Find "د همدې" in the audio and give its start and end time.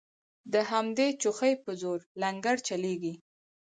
0.53-1.07